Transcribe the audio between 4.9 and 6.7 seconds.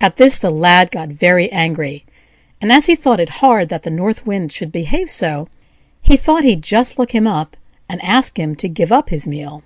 so, he thought he'd